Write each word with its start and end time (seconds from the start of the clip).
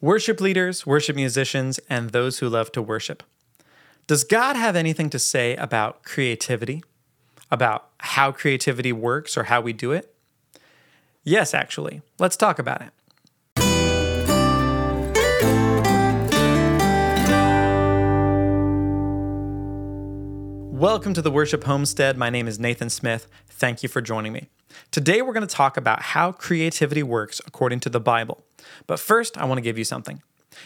worship 0.00 0.40
leaders, 0.40 0.86
worship 0.86 1.16
musicians, 1.16 1.78
and 1.88 2.10
those 2.10 2.38
who 2.38 2.48
love 2.48 2.72
to 2.72 2.82
worship. 2.82 3.22
Does 4.06 4.24
God 4.24 4.56
have 4.56 4.76
anything 4.76 5.08
to 5.10 5.18
say 5.18 5.56
about 5.56 6.02
creativity? 6.02 6.82
About 7.50 7.88
how 7.98 8.32
creativity 8.32 8.92
works 8.92 9.36
or 9.36 9.44
how 9.44 9.60
we 9.60 9.72
do 9.72 9.92
it? 9.92 10.14
Yes, 11.22 11.54
actually. 11.54 12.02
Let's 12.18 12.36
talk 12.36 12.58
about 12.58 12.82
it. 12.82 12.90
Welcome 20.72 21.14
to 21.14 21.22
the 21.22 21.30
Worship 21.30 21.64
Homestead. 21.64 22.18
My 22.18 22.28
name 22.28 22.46
is 22.46 22.58
Nathan 22.58 22.90
Smith. 22.90 23.26
Thank 23.48 23.82
you 23.82 23.88
for 23.88 24.02
joining 24.02 24.34
me. 24.34 24.48
Today, 24.90 25.22
we're 25.22 25.32
going 25.32 25.46
to 25.46 25.54
talk 25.54 25.78
about 25.78 26.02
how 26.02 26.32
creativity 26.32 27.02
works 27.02 27.40
according 27.46 27.80
to 27.80 27.88
the 27.88 28.00
Bible. 28.00 28.43
But 28.86 29.00
first, 29.00 29.38
I 29.38 29.44
want 29.44 29.58
to 29.58 29.62
give 29.62 29.78
you 29.78 29.84
something. 29.84 30.22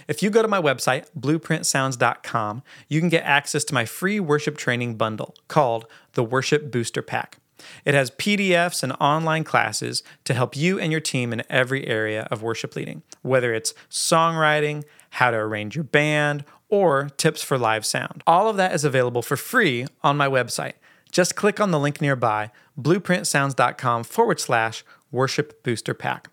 If 0.07 0.23
you 0.23 0.30
go 0.30 0.43
to 0.43 0.48
my 0.48 0.61
website, 0.61 1.07
blueprintsounds.com, 1.18 2.62
you 2.89 3.00
can 3.00 3.08
get 3.08 3.25
access 3.25 3.64
to 3.64 3.75
my 3.75 3.85
free 3.85 4.21
worship 4.21 4.57
training 4.57 4.96
bundle 4.96 5.35
called 5.49 5.86
the 6.12 6.25
Worship 6.25 6.71
Booster 6.71 7.03
Pack. 7.03 7.39
It 7.85 7.95
has 7.95 8.11
PDFs 8.12 8.82
and 8.82 8.93
online 9.00 9.45
classes 9.45 10.03
to 10.25 10.35
help 10.35 10.57
you 10.57 10.79
and 10.79 10.93
your 10.93 11.00
team 11.00 11.32
in 11.32 11.43
every 11.50 11.86
area 11.86 12.29
of 12.31 12.43
worship 12.43 12.76
leading, 12.76 13.03
whether 13.22 13.53
it's 13.53 13.75
songwriting, 13.90 14.84
how 15.11 15.31
to 15.31 15.36
arrange 15.36 15.75
your 15.75 15.84
band, 15.84 16.45
or 16.68 17.09
tips 17.17 17.43
for 17.43 17.59
live 17.59 17.84
sound. 17.84 18.23
All 18.26 18.48
of 18.48 18.57
that 18.59 18.75
is 18.75 18.84
available 18.84 19.23
for 19.23 19.36
free 19.36 19.86
on 20.03 20.17
my 20.17 20.29
website. 20.29 20.75
Just 21.11 21.36
click 21.36 21.59
on 21.59 21.70
the 21.70 21.81
link 21.81 22.00
nearby, 22.00 22.50
blueprintsounds.com 22.79 24.04
forward 24.04 24.39
slash 24.39 24.84
worship 25.11 25.62
booster 25.62 25.95
pack. 25.95 26.29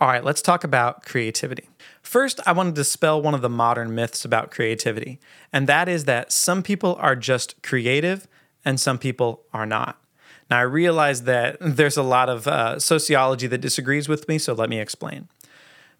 All 0.00 0.06
right, 0.06 0.22
let's 0.22 0.42
talk 0.42 0.62
about 0.62 1.04
creativity. 1.04 1.68
First, 2.02 2.38
I 2.46 2.52
want 2.52 2.68
to 2.68 2.80
dispel 2.80 3.20
one 3.20 3.34
of 3.34 3.42
the 3.42 3.48
modern 3.48 3.96
myths 3.96 4.24
about 4.24 4.52
creativity, 4.52 5.18
and 5.52 5.66
that 5.66 5.88
is 5.88 6.04
that 6.04 6.30
some 6.30 6.62
people 6.62 6.96
are 7.00 7.16
just 7.16 7.60
creative 7.64 8.28
and 8.64 8.78
some 8.78 8.98
people 8.98 9.42
are 9.52 9.66
not. 9.66 10.00
Now, 10.48 10.58
I 10.58 10.62
realize 10.62 11.24
that 11.24 11.56
there's 11.60 11.96
a 11.96 12.04
lot 12.04 12.28
of 12.28 12.46
uh, 12.46 12.78
sociology 12.78 13.48
that 13.48 13.58
disagrees 13.58 14.08
with 14.08 14.28
me, 14.28 14.38
so 14.38 14.52
let 14.52 14.70
me 14.70 14.78
explain. 14.78 15.26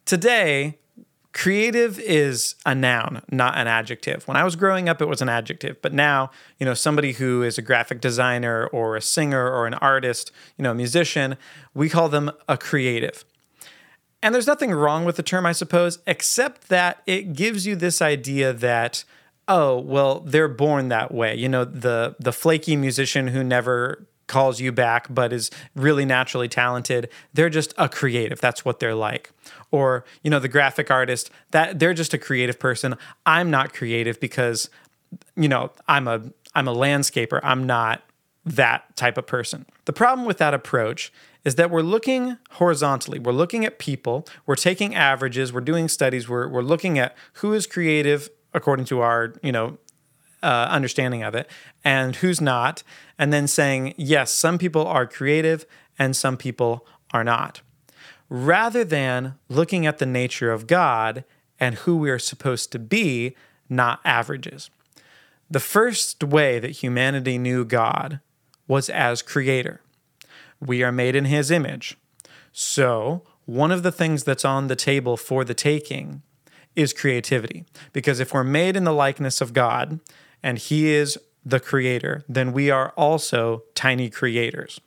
Today, 0.04 0.78
creative 1.32 1.98
is 1.98 2.54
a 2.64 2.76
noun, 2.76 3.22
not 3.32 3.58
an 3.58 3.66
adjective. 3.66 4.28
When 4.28 4.36
I 4.36 4.44
was 4.44 4.54
growing 4.54 4.88
up, 4.88 5.02
it 5.02 5.06
was 5.06 5.20
an 5.22 5.28
adjective, 5.28 5.82
but 5.82 5.92
now, 5.92 6.30
you 6.60 6.66
know, 6.66 6.74
somebody 6.74 7.12
who 7.14 7.42
is 7.42 7.58
a 7.58 7.62
graphic 7.62 8.00
designer 8.00 8.68
or 8.68 8.94
a 8.94 9.02
singer 9.02 9.50
or 9.50 9.66
an 9.66 9.74
artist, 9.74 10.30
you 10.56 10.62
know, 10.62 10.70
a 10.70 10.74
musician, 10.76 11.36
we 11.74 11.88
call 11.88 12.08
them 12.08 12.30
a 12.48 12.56
creative. 12.56 13.24
And 14.22 14.34
there's 14.34 14.46
nothing 14.46 14.72
wrong 14.72 15.04
with 15.04 15.16
the 15.16 15.22
term, 15.22 15.46
I 15.46 15.52
suppose, 15.52 16.00
except 16.06 16.68
that 16.68 17.02
it 17.06 17.34
gives 17.34 17.66
you 17.66 17.76
this 17.76 18.02
idea 18.02 18.52
that 18.52 19.04
oh 19.46 19.78
well 19.78 20.20
they're 20.20 20.48
born 20.48 20.88
that 20.88 21.12
way. 21.12 21.34
You 21.34 21.48
know 21.48 21.64
the 21.64 22.16
the 22.18 22.32
flaky 22.32 22.76
musician 22.76 23.28
who 23.28 23.44
never 23.44 24.06
calls 24.26 24.60
you 24.60 24.70
back 24.70 25.06
but 25.08 25.32
is 25.32 25.50
really 25.74 26.04
naturally 26.04 26.48
talented 26.48 27.08
they're 27.32 27.48
just 27.48 27.72
a 27.78 27.88
creative. 27.88 28.40
That's 28.40 28.62
what 28.62 28.78
they're 28.78 28.94
like. 28.94 29.30
Or 29.70 30.04
you 30.22 30.30
know 30.30 30.38
the 30.38 30.48
graphic 30.48 30.90
artist 30.90 31.30
that 31.52 31.78
they're 31.78 31.94
just 31.94 32.12
a 32.12 32.18
creative 32.18 32.58
person. 32.58 32.96
I'm 33.24 33.50
not 33.50 33.72
creative 33.72 34.20
because 34.20 34.68
you 35.36 35.48
know 35.48 35.72
i'm 35.86 36.08
a 36.08 36.22
i'm 36.54 36.68
a 36.68 36.74
landscaper. 36.74 37.40
I'm 37.42 37.64
not 37.66 38.02
that 38.48 38.96
type 38.96 39.18
of 39.18 39.26
person. 39.26 39.66
The 39.84 39.92
problem 39.92 40.26
with 40.26 40.38
that 40.38 40.54
approach 40.54 41.12
is 41.44 41.54
that 41.56 41.70
we're 41.70 41.82
looking 41.82 42.36
horizontally. 42.52 43.18
We're 43.18 43.32
looking 43.32 43.64
at 43.64 43.78
people. 43.78 44.26
We're 44.46 44.56
taking 44.56 44.94
averages. 44.94 45.52
We're 45.52 45.60
doing 45.60 45.88
studies. 45.88 46.28
We're, 46.28 46.48
we're 46.48 46.62
looking 46.62 46.98
at 46.98 47.16
who 47.34 47.52
is 47.52 47.66
creative 47.66 48.28
according 48.54 48.86
to 48.86 49.00
our 49.00 49.34
you 49.42 49.52
know 49.52 49.78
uh, 50.42 50.68
understanding 50.70 51.22
of 51.22 51.34
it 51.34 51.50
and 51.84 52.16
who's 52.16 52.40
not, 52.40 52.82
and 53.18 53.32
then 53.32 53.46
saying, 53.46 53.94
yes, 53.96 54.32
some 54.32 54.58
people 54.58 54.86
are 54.86 55.06
creative 55.06 55.66
and 55.98 56.14
some 56.14 56.36
people 56.36 56.86
are 57.12 57.24
not, 57.24 57.60
rather 58.28 58.84
than 58.84 59.34
looking 59.48 59.86
at 59.86 59.98
the 59.98 60.06
nature 60.06 60.52
of 60.52 60.66
God 60.66 61.24
and 61.58 61.74
who 61.76 61.96
we 61.96 62.10
are 62.10 62.18
supposed 62.20 62.70
to 62.72 62.78
be, 62.78 63.34
not 63.68 64.00
averages. 64.04 64.70
The 65.50 65.60
first 65.60 66.22
way 66.22 66.58
that 66.58 66.82
humanity 66.82 67.38
knew 67.38 67.64
God 67.64 68.20
was 68.68 68.88
as 68.88 69.22
creator. 69.22 69.80
We 70.60 70.84
are 70.84 70.92
made 70.92 71.16
in 71.16 71.24
his 71.24 71.50
image. 71.50 71.96
So, 72.52 73.22
one 73.46 73.72
of 73.72 73.82
the 73.82 73.92
things 73.92 74.24
that's 74.24 74.44
on 74.44 74.66
the 74.66 74.76
table 74.76 75.16
for 75.16 75.42
the 75.42 75.54
taking 75.54 76.22
is 76.76 76.92
creativity. 76.92 77.64
Because 77.92 78.20
if 78.20 78.32
we're 78.32 78.44
made 78.44 78.76
in 78.76 78.84
the 78.84 78.92
likeness 78.92 79.40
of 79.40 79.52
God, 79.52 80.00
and 80.42 80.58
He 80.58 80.88
is 80.88 81.18
the 81.44 81.60
creator, 81.60 82.24
then 82.28 82.52
we 82.52 82.70
are 82.70 82.90
also 82.90 83.64
tiny 83.74 84.10
creators. 84.10 84.80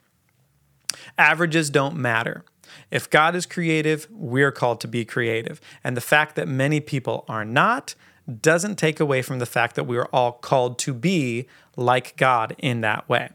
Averages 1.18 1.70
don't 1.70 1.96
matter. 1.96 2.46
If 2.90 3.10
God 3.10 3.36
is 3.36 3.46
creative, 3.46 4.08
we're 4.10 4.52
called 4.52 4.80
to 4.82 4.88
be 4.88 5.04
creative. 5.04 5.60
And 5.84 5.98
the 5.98 6.02
fact 6.02 6.36
that 6.36 6.48
many 6.48 6.80
people 6.80 7.26
are 7.28 7.44
not 7.44 7.96
doesn't 8.42 8.76
take 8.76 9.00
away 9.00 9.22
from 9.22 9.40
the 9.40 9.46
fact 9.46 9.76
that 9.76 9.86
we 9.86 9.98
are 9.98 10.08
all 10.14 10.34
called 10.34 10.80
to 10.80 10.94
be 10.94 11.48
like 11.76 12.16
God 12.16 12.56
in 12.60 12.82
that 12.82 13.10
way. 13.10 13.32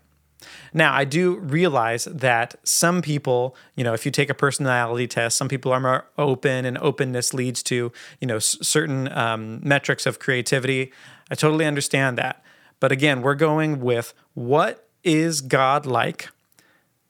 Now, 0.72 0.94
I 0.94 1.04
do 1.04 1.36
realize 1.38 2.04
that 2.04 2.56
some 2.64 3.02
people, 3.02 3.56
you 3.74 3.84
know, 3.84 3.94
if 3.94 4.04
you 4.04 4.12
take 4.12 4.30
a 4.30 4.34
personality 4.34 5.06
test, 5.06 5.36
some 5.36 5.48
people 5.48 5.72
are 5.72 5.80
more 5.80 6.06
open, 6.18 6.64
and 6.64 6.78
openness 6.78 7.32
leads 7.34 7.62
to, 7.64 7.92
you 8.20 8.26
know, 8.26 8.36
s- 8.36 8.56
certain 8.62 9.10
um, 9.12 9.60
metrics 9.62 10.06
of 10.06 10.18
creativity. 10.18 10.92
I 11.30 11.34
totally 11.34 11.64
understand 11.64 12.18
that. 12.18 12.42
But 12.80 12.92
again, 12.92 13.22
we're 13.22 13.34
going 13.34 13.80
with 13.80 14.12
what 14.34 14.88
is 15.02 15.40
God 15.40 15.86
like? 15.86 16.28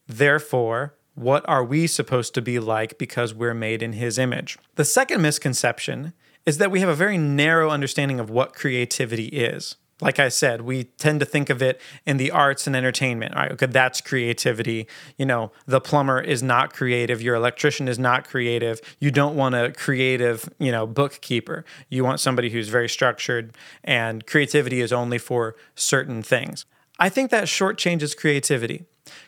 Therefore, 0.06 0.94
what 1.14 1.48
are 1.48 1.64
we 1.64 1.86
supposed 1.86 2.34
to 2.34 2.42
be 2.42 2.58
like 2.58 2.98
because 2.98 3.34
we're 3.34 3.54
made 3.54 3.82
in 3.82 3.94
his 3.94 4.18
image? 4.18 4.58
The 4.76 4.84
second 4.84 5.22
misconception 5.22 6.12
is 6.44 6.58
that 6.58 6.70
we 6.70 6.80
have 6.80 6.88
a 6.88 6.94
very 6.94 7.18
narrow 7.18 7.70
understanding 7.70 8.20
of 8.20 8.30
what 8.30 8.54
creativity 8.54 9.26
is 9.26 9.76
like 10.00 10.18
I 10.18 10.28
said, 10.28 10.62
we 10.62 10.84
tend 10.84 11.20
to 11.20 11.26
think 11.26 11.48
of 11.48 11.62
it 11.62 11.80
in 12.04 12.18
the 12.18 12.30
arts 12.30 12.66
and 12.66 12.76
entertainment. 12.76 13.34
Right? 13.34 13.52
Okay, 13.52 13.66
that's 13.66 14.00
creativity. 14.00 14.86
You 15.16 15.24
know, 15.24 15.52
the 15.66 15.80
plumber 15.80 16.20
is 16.20 16.42
not 16.42 16.72
creative. 16.74 17.22
Your 17.22 17.34
electrician 17.34 17.88
is 17.88 17.98
not 17.98 18.28
creative. 18.28 18.80
You 19.00 19.10
don't 19.10 19.36
want 19.36 19.54
a 19.54 19.72
creative, 19.72 20.48
you 20.58 20.70
know, 20.70 20.86
bookkeeper. 20.86 21.64
You 21.88 22.04
want 22.04 22.20
somebody 22.20 22.50
who's 22.50 22.68
very 22.68 22.88
structured, 22.88 23.56
and 23.82 24.26
creativity 24.26 24.80
is 24.80 24.92
only 24.92 25.18
for 25.18 25.56
certain 25.74 26.22
things. 26.22 26.66
I 26.98 27.08
think 27.08 27.30
that 27.30 27.44
shortchanges 27.44 28.16
creativity. 28.16 28.84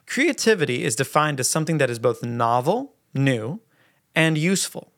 Creativity 0.07 0.85
is 0.85 0.97
defined 0.97 1.41
as 1.41 1.49
something 1.49 1.79
that 1.79 1.91
is 1.91 1.99
both 1.99 2.23
novel, 2.23 2.95
new, 3.15 3.61
and 4.15 4.37
useful. 4.37 4.93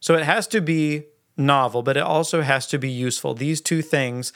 So 0.00 0.14
it 0.14 0.24
has 0.24 0.46
to 0.48 0.60
be 0.60 1.04
novel, 1.36 1.82
but 1.82 1.96
it 1.96 2.02
also 2.02 2.42
has 2.42 2.66
to 2.68 2.78
be 2.78 2.90
useful. 2.90 3.34
These 3.34 3.60
two 3.60 3.82
things 3.82 4.32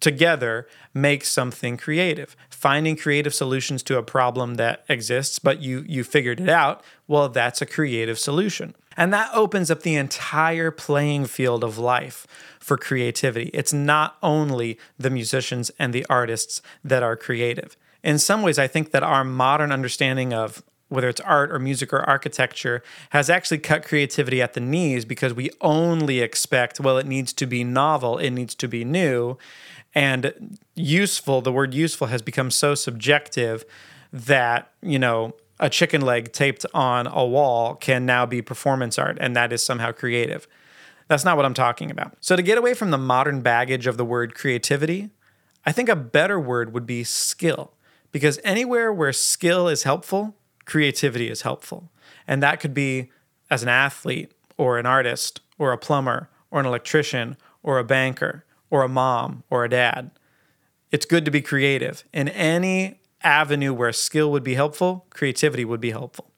together 0.00 0.66
make 0.94 1.24
something 1.24 1.76
creative. 1.76 2.36
Finding 2.50 2.96
creative 2.96 3.34
solutions 3.34 3.82
to 3.84 3.98
a 3.98 4.02
problem 4.02 4.54
that 4.54 4.84
exists 4.88 5.38
but 5.38 5.60
you 5.60 5.84
you 5.86 6.04
figured 6.04 6.40
it 6.40 6.48
out 6.48 6.82
well 7.08 7.28
that's 7.28 7.62
a 7.62 7.66
creative 7.66 8.18
solution. 8.18 8.74
And 8.96 9.12
that 9.12 9.30
opens 9.32 9.70
up 9.70 9.82
the 9.82 9.94
entire 9.94 10.70
playing 10.70 11.24
field 11.24 11.64
of 11.64 11.78
life 11.78 12.26
for 12.60 12.76
creativity. 12.76 13.50
It's 13.54 13.72
not 13.72 14.16
only 14.22 14.78
the 14.98 15.08
musicians 15.08 15.70
and 15.78 15.94
the 15.94 16.06
artists 16.10 16.60
that 16.84 17.02
are 17.02 17.16
creative. 17.16 17.76
In 18.02 18.18
some 18.18 18.42
ways 18.42 18.58
i 18.58 18.66
think 18.66 18.90
that 18.90 19.02
our 19.02 19.24
modern 19.24 19.72
understanding 19.72 20.32
of 20.32 20.62
whether 20.92 21.08
it's 21.08 21.20
art 21.22 21.50
or 21.50 21.58
music 21.58 21.90
or 21.92 22.00
architecture, 22.00 22.82
has 23.10 23.30
actually 23.30 23.56
cut 23.58 23.82
creativity 23.82 24.42
at 24.42 24.52
the 24.52 24.60
knees 24.60 25.06
because 25.06 25.32
we 25.32 25.50
only 25.62 26.20
expect, 26.20 26.78
well, 26.78 26.98
it 26.98 27.06
needs 27.06 27.32
to 27.32 27.46
be 27.46 27.64
novel, 27.64 28.18
it 28.18 28.30
needs 28.30 28.54
to 28.54 28.68
be 28.68 28.84
new. 28.84 29.38
And 29.94 30.58
useful, 30.74 31.42
the 31.42 31.52
word 31.52 31.74
useful 31.74 32.06
has 32.06 32.22
become 32.22 32.50
so 32.50 32.74
subjective 32.74 33.64
that, 34.12 34.70
you 34.80 34.98
know, 34.98 35.34
a 35.60 35.70
chicken 35.70 36.00
leg 36.00 36.32
taped 36.32 36.66
on 36.74 37.06
a 37.06 37.24
wall 37.24 37.74
can 37.74 38.04
now 38.04 38.26
be 38.26 38.42
performance 38.42 38.98
art, 38.98 39.16
and 39.20 39.36
that 39.36 39.52
is 39.52 39.64
somehow 39.64 39.92
creative. 39.92 40.48
That's 41.08 41.24
not 41.24 41.36
what 41.36 41.44
I'm 41.44 41.54
talking 41.54 41.90
about. 41.90 42.16
So, 42.20 42.36
to 42.36 42.42
get 42.42 42.58
away 42.58 42.74
from 42.74 42.90
the 42.90 42.98
modern 42.98 43.42
baggage 43.42 43.86
of 43.86 43.96
the 43.96 44.04
word 44.04 44.34
creativity, 44.34 45.10
I 45.64 45.72
think 45.72 45.88
a 45.88 45.96
better 45.96 46.40
word 46.40 46.72
would 46.72 46.86
be 46.86 47.04
skill, 47.04 47.72
because 48.10 48.40
anywhere 48.42 48.92
where 48.92 49.12
skill 49.12 49.68
is 49.68 49.84
helpful, 49.84 50.34
creativity 50.64 51.28
is 51.30 51.42
helpful. 51.42 51.90
And 52.26 52.42
that 52.42 52.60
could 52.60 52.74
be 52.74 53.10
as 53.50 53.62
an 53.62 53.68
athlete, 53.68 54.32
or 54.56 54.78
an 54.78 54.86
artist, 54.86 55.40
or 55.58 55.72
a 55.72 55.78
plumber, 55.78 56.28
or 56.50 56.60
an 56.60 56.66
electrician, 56.66 57.36
or 57.62 57.78
a 57.78 57.84
banker 57.84 58.44
or 58.72 58.82
a 58.82 58.88
mom 58.88 59.44
or 59.50 59.64
a 59.64 59.68
dad. 59.68 60.10
It's 60.90 61.04
good 61.04 61.26
to 61.26 61.30
be 61.30 61.42
creative. 61.42 62.04
In 62.12 62.28
any 62.28 63.00
avenue 63.22 63.74
where 63.74 63.92
skill 63.92 64.32
would 64.32 64.42
be 64.42 64.54
helpful, 64.54 65.06
creativity 65.10 65.64
would 65.64 65.80
be 65.80 65.90
helpful. 65.90 66.30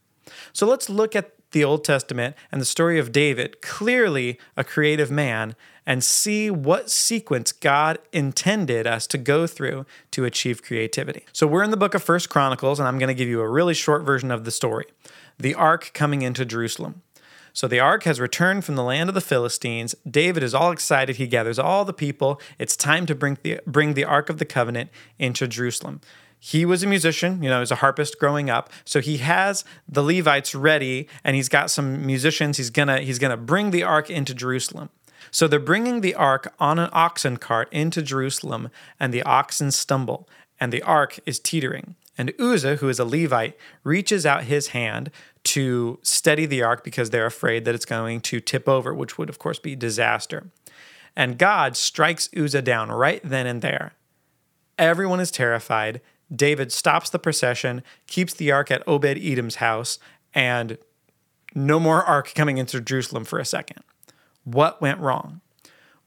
So 0.52 0.66
let's 0.66 0.90
look 0.90 1.14
at 1.14 1.30
the 1.52 1.62
Old 1.62 1.84
Testament 1.84 2.34
and 2.50 2.60
the 2.60 2.66
story 2.66 2.98
of 2.98 3.12
David, 3.12 3.62
clearly 3.62 4.38
a 4.56 4.64
creative 4.64 5.12
man, 5.12 5.54
and 5.86 6.02
see 6.02 6.50
what 6.50 6.90
sequence 6.90 7.52
God 7.52 7.98
intended 8.12 8.84
us 8.84 9.06
to 9.08 9.18
go 9.18 9.46
through 9.46 9.86
to 10.10 10.24
achieve 10.24 10.62
creativity. 10.62 11.26
So 11.32 11.46
we're 11.46 11.62
in 11.62 11.70
the 11.70 11.76
book 11.76 11.94
of 11.94 12.02
First 12.02 12.30
Chronicles, 12.30 12.80
and 12.80 12.88
I'm 12.88 12.98
going 12.98 13.08
to 13.08 13.14
give 13.14 13.28
you 13.28 13.40
a 13.42 13.48
really 13.48 13.74
short 13.74 14.02
version 14.02 14.32
of 14.32 14.44
the 14.44 14.50
story. 14.50 14.86
The 15.38 15.54
ark 15.54 15.92
coming 15.94 16.22
into 16.22 16.44
Jerusalem. 16.44 17.02
So 17.54 17.68
the 17.68 17.78
ark 17.78 18.02
has 18.02 18.20
returned 18.20 18.64
from 18.64 18.74
the 18.74 18.82
land 18.82 19.08
of 19.08 19.14
the 19.14 19.20
Philistines. 19.20 19.94
David 20.08 20.42
is 20.42 20.54
all 20.54 20.72
excited. 20.72 21.16
He 21.16 21.28
gathers 21.28 21.58
all 21.58 21.84
the 21.84 21.92
people. 21.92 22.40
It's 22.58 22.76
time 22.76 23.06
to 23.06 23.14
bring 23.14 23.38
the 23.42 23.60
bring 23.64 23.94
the 23.94 24.04
ark 24.04 24.28
of 24.28 24.38
the 24.38 24.44
covenant 24.44 24.90
into 25.20 25.46
Jerusalem. 25.46 26.00
He 26.40 26.66
was 26.66 26.82
a 26.82 26.88
musician, 26.88 27.42
you 27.42 27.48
know, 27.48 27.56
he 27.56 27.60
was 27.60 27.70
a 27.70 27.76
harpist 27.76 28.18
growing 28.18 28.50
up. 28.50 28.70
So 28.84 29.00
he 29.00 29.18
has 29.18 29.64
the 29.88 30.02
Levites 30.02 30.54
ready 30.54 31.08
and 31.22 31.36
he's 31.36 31.48
got 31.48 31.70
some 31.70 32.04
musicians. 32.04 32.56
He's 32.56 32.70
going 32.70 32.88
to 32.88 32.98
he's 32.98 33.20
going 33.20 33.30
to 33.30 33.36
bring 33.36 33.70
the 33.70 33.84
ark 33.84 34.10
into 34.10 34.34
Jerusalem. 34.34 34.90
So 35.30 35.46
they're 35.46 35.60
bringing 35.60 36.00
the 36.00 36.16
ark 36.16 36.52
on 36.58 36.80
an 36.80 36.90
oxen 36.92 37.36
cart 37.36 37.68
into 37.72 38.02
Jerusalem 38.02 38.68
and 38.98 39.14
the 39.14 39.22
oxen 39.22 39.70
stumble 39.70 40.28
and 40.58 40.72
the 40.72 40.82
ark 40.82 41.20
is 41.24 41.38
teetering. 41.38 41.94
And 42.18 42.32
Uzzah, 42.40 42.76
who 42.76 42.88
is 42.88 42.98
a 42.98 43.04
Levite, 43.04 43.56
reaches 43.82 44.24
out 44.26 44.44
his 44.44 44.68
hand 44.68 45.10
to 45.44 45.98
steady 46.02 46.46
the 46.46 46.62
ark 46.62 46.82
because 46.82 47.10
they're 47.10 47.26
afraid 47.26 47.64
that 47.64 47.74
it's 47.74 47.84
going 47.84 48.20
to 48.22 48.40
tip 48.40 48.68
over, 48.68 48.94
which 48.94 49.18
would, 49.18 49.28
of 49.28 49.38
course, 49.38 49.58
be 49.58 49.76
disaster. 49.76 50.50
And 51.14 51.38
God 51.38 51.76
strikes 51.76 52.28
Uzzah 52.36 52.62
down 52.62 52.90
right 52.90 53.20
then 53.22 53.46
and 53.46 53.62
there. 53.62 53.92
Everyone 54.78 55.20
is 55.20 55.30
terrified. 55.30 56.00
David 56.34 56.72
stops 56.72 57.10
the 57.10 57.18
procession, 57.18 57.82
keeps 58.06 58.34
the 58.34 58.50
ark 58.50 58.70
at 58.70 58.82
Obed 58.88 59.18
Edom's 59.18 59.56
house, 59.56 59.98
and 60.34 60.78
no 61.54 61.78
more 61.78 62.02
ark 62.02 62.32
coming 62.34 62.58
into 62.58 62.80
Jerusalem 62.80 63.24
for 63.24 63.38
a 63.38 63.44
second. 63.44 63.84
What 64.42 64.80
went 64.80 64.98
wrong? 64.98 65.40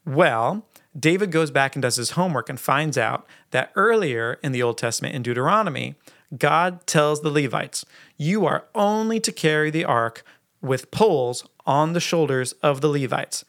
Well, 0.05 0.65
David 0.97 1.31
goes 1.31 1.51
back 1.51 1.75
and 1.75 1.81
does 1.81 1.95
his 1.95 2.11
homework 2.11 2.49
and 2.49 2.59
finds 2.59 2.97
out 2.97 3.25
that 3.51 3.71
earlier 3.75 4.39
in 4.43 4.51
the 4.51 4.63
Old 4.63 4.77
Testament 4.77 5.15
in 5.15 5.21
Deuteronomy, 5.21 5.95
God 6.35 6.85
tells 6.87 7.21
the 7.21 7.29
Levites, 7.29 7.85
You 8.17 8.45
are 8.45 8.65
only 8.75 9.19
to 9.21 9.31
carry 9.31 9.69
the 9.69 9.85
ark 9.85 10.23
with 10.61 10.91
poles 10.91 11.47
on 11.65 11.93
the 11.93 11.99
shoulders 11.99 12.53
of 12.63 12.81
the 12.81 12.89
Levites. 12.89 13.45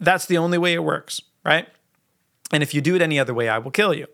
That's 0.00 0.26
the 0.26 0.38
only 0.38 0.58
way 0.58 0.74
it 0.74 0.84
works, 0.84 1.20
right? 1.44 1.68
And 2.52 2.62
if 2.62 2.72
you 2.72 2.80
do 2.80 2.94
it 2.94 3.02
any 3.02 3.18
other 3.18 3.34
way, 3.34 3.48
I 3.48 3.58
will 3.58 3.70
kill 3.70 3.94
you. 3.94 4.06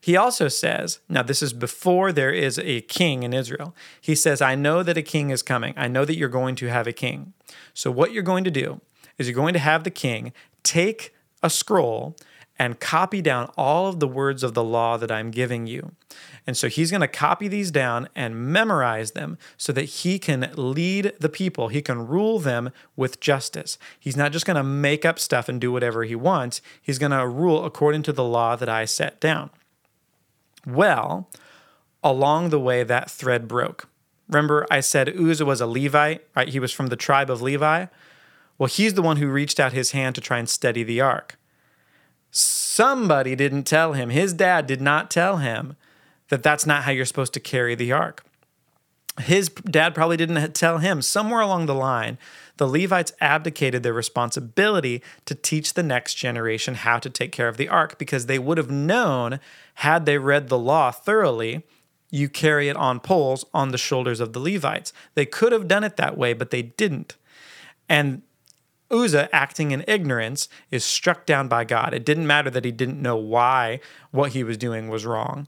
He 0.00 0.16
also 0.16 0.48
says, 0.48 1.00
now 1.08 1.22
this 1.22 1.42
is 1.42 1.52
before 1.52 2.12
there 2.12 2.32
is 2.32 2.58
a 2.58 2.82
king 2.82 3.24
in 3.24 3.34
Israel. 3.34 3.74
He 4.00 4.14
says, 4.14 4.40
I 4.40 4.54
know 4.54 4.82
that 4.82 4.96
a 4.96 5.02
king 5.02 5.30
is 5.30 5.42
coming. 5.42 5.74
I 5.76 5.88
know 5.88 6.04
that 6.04 6.16
you're 6.16 6.28
going 6.28 6.54
to 6.56 6.66
have 6.68 6.86
a 6.86 6.92
king. 6.92 7.32
So, 7.74 7.90
what 7.90 8.12
you're 8.12 8.22
going 8.22 8.44
to 8.44 8.50
do 8.50 8.80
is 9.18 9.28
you're 9.28 9.34
going 9.34 9.54
to 9.54 9.58
have 9.58 9.82
the 9.82 9.90
king 9.90 10.32
take 10.62 11.14
a 11.42 11.50
scroll 11.50 12.16
and 12.58 12.80
copy 12.80 13.22
down 13.22 13.50
all 13.56 13.86
of 13.86 14.00
the 14.00 14.08
words 14.08 14.42
of 14.42 14.54
the 14.54 14.64
law 14.64 14.96
that 14.96 15.10
I'm 15.10 15.30
giving 15.30 15.66
you. 15.66 15.92
And 16.46 16.56
so 16.56 16.68
he's 16.68 16.90
going 16.90 17.02
to 17.02 17.08
copy 17.08 17.46
these 17.46 17.70
down 17.70 18.08
and 18.16 18.52
memorize 18.52 19.12
them 19.12 19.38
so 19.56 19.72
that 19.72 19.84
he 19.84 20.18
can 20.18 20.50
lead 20.56 21.12
the 21.20 21.28
people. 21.28 21.68
He 21.68 21.82
can 21.82 22.06
rule 22.06 22.38
them 22.38 22.70
with 22.96 23.20
justice. 23.20 23.78
He's 23.98 24.16
not 24.16 24.32
just 24.32 24.46
going 24.46 24.56
to 24.56 24.64
make 24.64 25.04
up 25.04 25.18
stuff 25.18 25.48
and 25.48 25.60
do 25.60 25.70
whatever 25.70 26.04
he 26.04 26.16
wants, 26.16 26.60
he's 26.80 26.98
going 26.98 27.12
to 27.12 27.28
rule 27.28 27.64
according 27.64 28.02
to 28.04 28.12
the 28.12 28.24
law 28.24 28.56
that 28.56 28.68
I 28.68 28.86
set 28.86 29.20
down. 29.20 29.50
Well, 30.66 31.30
along 32.02 32.50
the 32.50 32.60
way, 32.60 32.82
that 32.82 33.10
thread 33.10 33.46
broke. 33.46 33.88
Remember, 34.28 34.66
I 34.70 34.80
said 34.80 35.08
Uzzah 35.08 35.46
was 35.46 35.60
a 35.60 35.66
Levite, 35.66 36.26
right? 36.36 36.48
He 36.48 36.60
was 36.60 36.72
from 36.72 36.88
the 36.88 36.96
tribe 36.96 37.30
of 37.30 37.40
Levi. 37.40 37.86
Well, 38.58 38.66
he's 38.66 38.94
the 38.94 39.02
one 39.02 39.16
who 39.18 39.28
reached 39.28 39.58
out 39.58 39.72
his 39.72 39.92
hand 39.92 40.14
to 40.16 40.20
try 40.20 40.38
and 40.38 40.48
steady 40.48 40.82
the 40.82 41.00
ark. 41.00 41.37
Somebody 42.30 43.34
didn't 43.34 43.64
tell 43.64 43.92
him, 43.94 44.10
his 44.10 44.32
dad 44.32 44.66
did 44.66 44.80
not 44.80 45.10
tell 45.10 45.38
him 45.38 45.76
that 46.28 46.42
that's 46.42 46.66
not 46.66 46.82
how 46.82 46.92
you're 46.92 47.04
supposed 47.04 47.34
to 47.34 47.40
carry 47.40 47.74
the 47.74 47.92
ark. 47.92 48.24
His 49.20 49.48
dad 49.48 49.94
probably 49.94 50.16
didn't 50.16 50.54
tell 50.54 50.78
him. 50.78 51.02
Somewhere 51.02 51.40
along 51.40 51.66
the 51.66 51.74
line, 51.74 52.18
the 52.58 52.68
Levites 52.68 53.12
abdicated 53.20 53.82
their 53.82 53.92
responsibility 53.92 55.02
to 55.24 55.34
teach 55.34 55.74
the 55.74 55.82
next 55.82 56.14
generation 56.14 56.74
how 56.74 56.98
to 56.98 57.10
take 57.10 57.32
care 57.32 57.48
of 57.48 57.56
the 57.56 57.68
ark 57.68 57.98
because 57.98 58.26
they 58.26 58.38
would 58.38 58.58
have 58.58 58.70
known, 58.70 59.40
had 59.74 60.06
they 60.06 60.18
read 60.18 60.48
the 60.48 60.58
law 60.58 60.90
thoroughly, 60.90 61.64
you 62.10 62.28
carry 62.28 62.68
it 62.68 62.76
on 62.76 63.00
poles 63.00 63.44
on 63.52 63.70
the 63.70 63.78
shoulders 63.78 64.20
of 64.20 64.32
the 64.32 64.40
Levites. 64.40 64.92
They 65.14 65.26
could 65.26 65.52
have 65.52 65.68
done 65.68 65.84
it 65.84 65.96
that 65.96 66.16
way, 66.16 66.32
but 66.32 66.50
they 66.50 66.62
didn't. 66.62 67.16
And 67.88 68.22
Uzzah, 68.90 69.28
acting 69.34 69.70
in 69.70 69.84
ignorance, 69.86 70.48
is 70.70 70.84
struck 70.84 71.26
down 71.26 71.48
by 71.48 71.64
God. 71.64 71.92
It 71.92 72.04
didn't 72.04 72.26
matter 72.26 72.50
that 72.50 72.64
he 72.64 72.72
didn't 72.72 73.02
know 73.02 73.16
why 73.16 73.80
what 74.10 74.32
he 74.32 74.42
was 74.42 74.56
doing 74.56 74.88
was 74.88 75.04
wrong. 75.04 75.46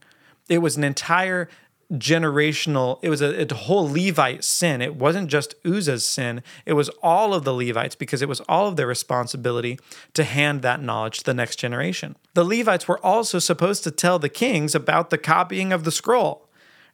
It 0.49 0.59
was 0.59 0.77
an 0.77 0.85
entire 0.85 1.49
generational, 1.93 3.01
it 3.03 3.11
was 3.11 3.21
a, 3.21 3.43
a, 3.43 3.55
whole 3.55 3.89
Levite 3.91 4.45
sin. 4.45 4.81
It 4.81 4.95
wasn't 4.95 5.29
just 5.29 5.55
Uzzah's 5.67 6.07
sin, 6.07 6.43
it 6.65 6.75
was 6.75 6.89
all 7.03 7.35
of 7.35 7.45
the 7.45 7.53
Levites 7.53 7.97
because 7.97 8.23
it 8.23 8.29
was 8.29 8.41
all 8.43 8.69
of 8.69 8.77
their 8.77 8.87
responsibility 8.87 9.79
to 10.15 10.23
hand 10.23 10.63
that 10.63 10.81
knowledge 10.81 11.19
to 11.19 11.25
the 11.25 11.35
next 11.35 11.57
generation. 11.57 12.17
The 12.35 12.45
Levites 12.45 12.87
were 12.87 13.05
also 13.05 13.39
supposed 13.41 13.83
to 13.85 13.91
tell 13.91 14.19
the 14.19 14.29
kings 14.29 14.75
about 14.75 15.11
the 15.11 15.19
copying 15.19 15.73
of 15.73 15.83
the 15.85 15.91
scroll. 15.91 16.49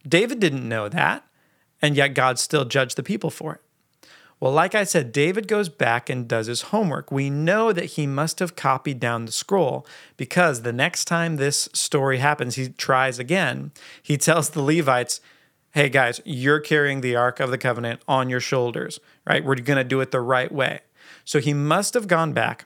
David 0.08 0.40
didn't 0.40 0.66
know 0.66 0.88
that, 0.88 1.26
and 1.82 1.94
yet 1.94 2.14
God 2.14 2.38
still 2.38 2.64
judged 2.64 2.96
the 2.96 3.02
people 3.02 3.30
for 3.30 3.56
it. 3.56 3.60
Well, 4.38 4.52
like 4.52 4.74
I 4.74 4.84
said, 4.84 5.12
David 5.12 5.48
goes 5.48 5.70
back 5.70 6.10
and 6.10 6.28
does 6.28 6.46
his 6.46 6.62
homework. 6.62 7.10
We 7.10 7.30
know 7.30 7.72
that 7.72 7.86
he 7.86 8.06
must 8.06 8.38
have 8.40 8.54
copied 8.54 9.00
down 9.00 9.24
the 9.24 9.32
scroll 9.32 9.86
because 10.18 10.60
the 10.60 10.74
next 10.74 11.06
time 11.06 11.36
this 11.36 11.70
story 11.72 12.18
happens, 12.18 12.56
he 12.56 12.68
tries 12.68 13.18
again. 13.18 13.72
He 14.02 14.16
tells 14.18 14.50
the 14.50 14.62
Levites, 14.62 15.20
Hey 15.72 15.88
guys, 15.88 16.20
you're 16.24 16.60
carrying 16.60 17.00
the 17.00 17.16
Ark 17.16 17.38
of 17.40 17.50
the 17.50 17.58
Covenant 17.58 18.00
on 18.08 18.30
your 18.30 18.40
shoulders, 18.40 18.98
right? 19.26 19.44
We're 19.44 19.56
going 19.56 19.76
to 19.76 19.84
do 19.84 20.00
it 20.00 20.10
the 20.10 20.20
right 20.20 20.50
way. 20.50 20.80
So 21.24 21.38
he 21.38 21.52
must 21.52 21.92
have 21.92 22.08
gone 22.08 22.32
back, 22.32 22.64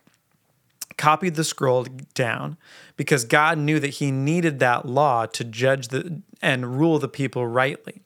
copied 0.96 1.34
the 1.34 1.43
scroll 1.43 1.87
down 2.14 2.56
because 2.96 3.25
God 3.25 3.58
knew 3.58 3.81
that 3.81 3.94
he 3.94 4.11
needed 4.12 4.61
that 4.61 4.87
law 4.87 5.26
to 5.26 5.44
judge 5.44 5.88
the 5.88 6.22
and 6.43 6.78
rule 6.78 6.99
the 6.99 7.08
people 7.08 7.46
rightly. 7.46 8.02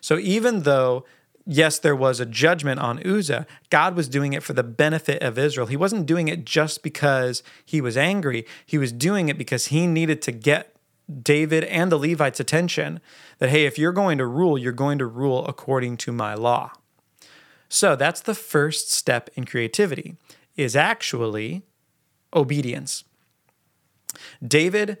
So 0.00 0.18
even 0.18 0.62
though 0.62 1.04
yes, 1.50 1.80
there 1.80 1.96
was 1.96 2.20
a 2.20 2.26
judgment 2.26 2.78
on 2.78 3.04
Uzzah, 3.04 3.44
God 3.70 3.96
was 3.96 4.08
doing 4.08 4.32
it 4.32 4.42
for 4.42 4.52
the 4.52 4.62
benefit 4.62 5.20
of 5.20 5.36
Israel. 5.36 5.66
He 5.66 5.76
wasn't 5.76 6.06
doing 6.06 6.28
it 6.28 6.44
just 6.44 6.82
because 6.82 7.42
he 7.66 7.80
was 7.80 7.96
angry, 7.96 8.46
he 8.64 8.78
was 8.78 8.92
doing 8.92 9.28
it 9.28 9.36
because 9.36 9.66
he 9.66 9.86
needed 9.86 10.22
to 10.22 10.32
get 10.32 10.76
David 11.22 11.64
and 11.64 11.90
the 11.90 11.98
Levites' 11.98 12.38
attention 12.38 13.00
that, 13.38 13.50
hey, 13.50 13.66
if 13.66 13.78
you're 13.78 13.92
going 13.92 14.16
to 14.18 14.26
rule, 14.26 14.56
you're 14.56 14.72
going 14.72 14.98
to 14.98 15.06
rule 15.06 15.44
according 15.46 15.96
to 15.98 16.12
my 16.12 16.34
law. 16.34 16.70
So 17.68 17.96
that's 17.96 18.20
the 18.20 18.34
first 18.34 18.92
step 18.92 19.28
in 19.34 19.44
creativity, 19.44 20.16
is 20.56 20.76
actually 20.76 21.62
obedience. 22.32 23.02
David 24.46 24.98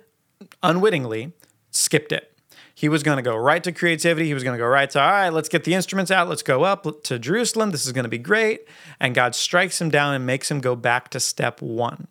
unwittingly 0.64 1.32
skipped 1.70 2.10
it. 2.10 2.29
He 2.80 2.88
was 2.88 3.02
going 3.02 3.18
to 3.18 3.22
go 3.22 3.36
right 3.36 3.62
to 3.64 3.72
creativity. 3.72 4.26
He 4.26 4.32
was 4.32 4.42
going 4.42 4.56
to 4.56 4.58
go 4.58 4.66
right 4.66 4.88
to, 4.88 5.02
all 5.02 5.10
right, 5.10 5.28
let's 5.28 5.50
get 5.50 5.64
the 5.64 5.74
instruments 5.74 6.10
out. 6.10 6.30
Let's 6.30 6.42
go 6.42 6.64
up 6.64 6.86
to 7.02 7.18
Jerusalem. 7.18 7.72
This 7.72 7.84
is 7.84 7.92
going 7.92 8.04
to 8.04 8.08
be 8.08 8.16
great. 8.16 8.66
And 8.98 9.14
God 9.14 9.34
strikes 9.34 9.82
him 9.82 9.90
down 9.90 10.14
and 10.14 10.24
makes 10.24 10.50
him 10.50 10.60
go 10.60 10.74
back 10.74 11.10
to 11.10 11.20
step 11.20 11.60
one 11.60 12.08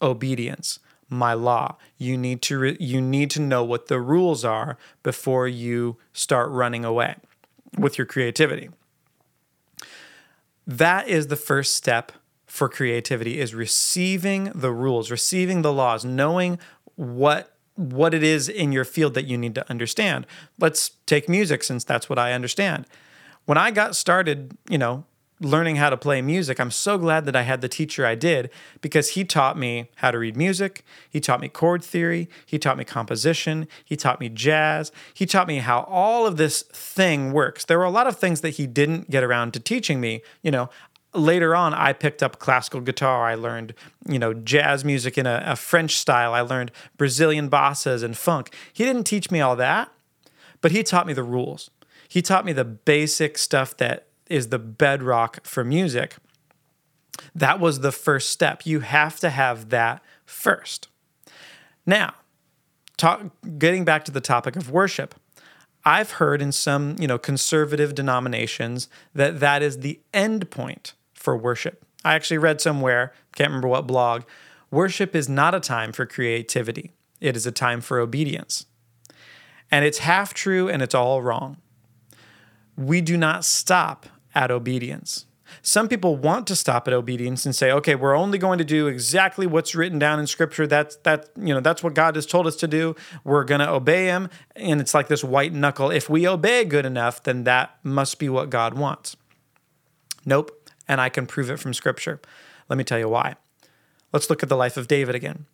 obedience 0.00 0.78
my 1.08 1.32
law 1.34 1.76
you 1.96 2.16
need 2.18 2.42
to 2.42 2.58
re- 2.58 2.76
you 2.80 3.00
need 3.00 3.30
to 3.30 3.40
know 3.40 3.62
what 3.62 3.86
the 3.86 4.00
rules 4.00 4.44
are 4.44 4.76
before 5.02 5.46
you 5.46 5.96
start 6.12 6.50
running 6.50 6.84
away 6.84 7.14
with 7.78 7.96
your 7.96 8.06
creativity 8.06 8.68
that 10.66 11.08
is 11.08 11.28
the 11.28 11.36
first 11.36 11.74
step 11.74 12.12
for 12.44 12.68
creativity 12.68 13.38
is 13.38 13.54
receiving 13.54 14.50
the 14.54 14.72
rules 14.72 15.10
receiving 15.10 15.62
the 15.62 15.72
laws 15.72 16.04
knowing 16.04 16.58
what 16.96 17.55
what 17.76 18.14
it 18.14 18.22
is 18.22 18.48
in 18.48 18.72
your 18.72 18.84
field 18.84 19.14
that 19.14 19.26
you 19.26 19.38
need 19.38 19.54
to 19.54 19.70
understand. 19.70 20.26
Let's 20.58 20.90
take 21.06 21.28
music 21.28 21.62
since 21.62 21.84
that's 21.84 22.08
what 22.08 22.18
I 22.18 22.32
understand. 22.32 22.86
When 23.44 23.58
I 23.58 23.70
got 23.70 23.94
started, 23.94 24.56
you 24.68 24.78
know, 24.78 25.04
learning 25.40 25.76
how 25.76 25.90
to 25.90 25.96
play 25.96 26.22
music, 26.22 26.58
I'm 26.58 26.70
so 26.70 26.96
glad 26.96 27.26
that 27.26 27.36
I 27.36 27.42
had 27.42 27.60
the 27.60 27.68
teacher 27.68 28.06
I 28.06 28.14
did 28.14 28.50
because 28.80 29.10
he 29.10 29.24
taught 29.24 29.58
me 29.58 29.90
how 29.96 30.10
to 30.10 30.18
read 30.18 30.36
music, 30.36 30.82
he 31.10 31.20
taught 31.20 31.40
me 31.40 31.48
chord 31.48 31.84
theory, 31.84 32.28
he 32.46 32.58
taught 32.58 32.78
me 32.78 32.84
composition, 32.84 33.68
he 33.84 33.96
taught 33.96 34.18
me 34.18 34.30
jazz, 34.30 34.90
he 35.12 35.26
taught 35.26 35.46
me 35.46 35.58
how 35.58 35.80
all 35.82 36.26
of 36.26 36.38
this 36.38 36.62
thing 36.62 37.32
works. 37.32 37.66
There 37.66 37.78
were 37.78 37.84
a 37.84 37.90
lot 37.90 38.06
of 38.06 38.18
things 38.18 38.40
that 38.40 38.50
he 38.50 38.66
didn't 38.66 39.10
get 39.10 39.22
around 39.22 39.52
to 39.52 39.60
teaching 39.60 40.00
me. 40.00 40.22
You 40.42 40.50
know, 40.50 40.70
later 41.18 41.54
on 41.54 41.74
i 41.74 41.92
picked 41.92 42.22
up 42.22 42.38
classical 42.38 42.80
guitar 42.80 43.26
i 43.26 43.34
learned 43.34 43.74
you 44.08 44.18
know 44.18 44.34
jazz 44.34 44.84
music 44.84 45.16
in 45.16 45.26
a, 45.26 45.42
a, 45.46 45.56
french 45.56 45.96
style 45.96 46.32
i 46.32 46.40
learned 46.40 46.70
brazilian 46.96 47.48
bossas 47.48 48.02
and 48.02 48.16
funk 48.16 48.54
he 48.72 48.84
didn't 48.84 49.04
teach 49.04 49.30
me 49.30 49.40
all 49.40 49.56
that 49.56 49.90
but 50.60 50.72
he 50.72 50.82
taught 50.82 51.06
me 51.06 51.12
the 51.12 51.22
rules 51.22 51.70
he 52.08 52.22
taught 52.22 52.44
me 52.44 52.52
the 52.52 52.64
basic 52.64 53.38
stuff 53.38 53.76
that 53.78 54.06
is 54.28 54.48
the 54.48 54.58
bedrock 54.58 55.44
for 55.44 55.64
music. 55.64 56.16
That 57.34 57.60
was 57.60 57.80
the 57.80 57.92
first 57.92 58.30
step. 58.30 58.66
You 58.66 58.80
have 58.80 59.18
to 59.20 59.30
have 59.30 59.70
that 59.70 60.02
first. 60.24 60.88
Now, 61.84 62.14
talk, 62.96 63.30
getting 63.58 63.84
back 63.84 64.04
to 64.06 64.12
the 64.12 64.20
topic 64.20 64.56
of 64.56 64.70
worship, 64.70 65.14
I've 65.84 66.12
heard 66.12 66.42
in 66.42 66.50
some, 66.50 66.96
you 66.98 67.06
know, 67.06 67.18
conservative 67.18 67.94
denominations 67.94 68.88
that 69.14 69.40
that 69.40 69.62
is 69.62 69.78
the 69.80 70.00
end 70.12 70.50
point 70.50 70.94
for 71.26 71.36
worship. 71.36 71.84
I 72.04 72.14
actually 72.14 72.38
read 72.38 72.60
somewhere, 72.60 73.12
can't 73.34 73.48
remember 73.48 73.66
what 73.66 73.88
blog, 73.88 74.22
worship 74.70 75.16
is 75.16 75.28
not 75.28 75.56
a 75.56 75.60
time 75.60 75.90
for 75.90 76.06
creativity. 76.06 76.92
It 77.20 77.36
is 77.36 77.46
a 77.46 77.50
time 77.50 77.80
for 77.80 77.98
obedience. 77.98 78.66
And 79.68 79.84
it's 79.84 79.98
half 79.98 80.34
true 80.34 80.68
and 80.68 80.82
it's 80.82 80.94
all 80.94 81.22
wrong. 81.22 81.56
We 82.76 83.00
do 83.00 83.16
not 83.16 83.44
stop 83.44 84.06
at 84.36 84.52
obedience. 84.52 85.26
Some 85.62 85.88
people 85.88 86.14
want 86.14 86.46
to 86.46 86.54
stop 86.54 86.86
at 86.86 86.94
obedience 86.94 87.44
and 87.44 87.56
say, 87.56 87.72
okay, 87.72 87.96
we're 87.96 88.14
only 88.14 88.38
going 88.38 88.58
to 88.58 88.64
do 88.64 88.86
exactly 88.86 89.48
what's 89.48 89.74
written 89.74 89.98
down 89.98 90.20
in 90.20 90.28
scripture. 90.28 90.68
That's 90.68 90.94
that, 90.98 91.30
you 91.36 91.52
know, 91.52 91.60
that's 91.60 91.82
what 91.82 91.94
God 91.94 92.14
has 92.14 92.24
told 92.26 92.46
us 92.46 92.54
to 92.56 92.68
do. 92.68 92.94
We're 93.24 93.42
gonna 93.42 93.72
obey 93.72 94.04
him. 94.04 94.28
And 94.54 94.80
it's 94.80 94.94
like 94.94 95.08
this 95.08 95.24
white 95.24 95.52
knuckle. 95.52 95.90
If 95.90 96.08
we 96.08 96.28
obey 96.28 96.64
good 96.64 96.86
enough, 96.86 97.20
then 97.20 97.42
that 97.44 97.78
must 97.82 98.20
be 98.20 98.28
what 98.28 98.48
God 98.48 98.74
wants. 98.74 99.16
Nope. 100.24 100.65
And 100.88 101.00
I 101.00 101.08
can 101.08 101.26
prove 101.26 101.50
it 101.50 101.58
from 101.58 101.74
scripture. 101.74 102.20
Let 102.68 102.76
me 102.76 102.84
tell 102.84 102.98
you 102.98 103.08
why. 103.08 103.36
Let's 104.12 104.30
look 104.30 104.42
at 104.42 104.48
the 104.48 104.56
life 104.56 104.76
of 104.76 104.88
David 104.88 105.14
again. 105.14 105.46